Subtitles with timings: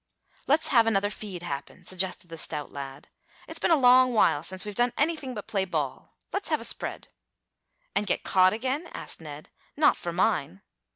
[0.47, 3.09] "Let's have another feed happen," suggested the stout lad.
[3.47, 6.15] "It's been a long while since we've done anything but play ball.
[6.33, 7.09] Let's have a spread."
[7.93, 9.49] "And get caught again?" asked Ned.
[9.77, 10.63] "Not for mine!"